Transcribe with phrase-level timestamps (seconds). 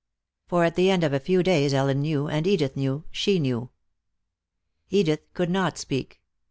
[0.47, 3.69] For at the end of a few days Ellen knew, and Edith knew she knew.
[4.89, 6.19] Edith could not speak.